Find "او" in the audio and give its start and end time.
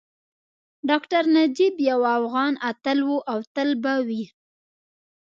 3.31-3.39